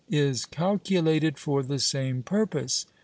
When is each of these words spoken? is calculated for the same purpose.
is 0.09 0.47
calculated 0.47 1.37
for 1.37 1.61
the 1.61 1.77
same 1.77 2.23
purpose. 2.23 2.87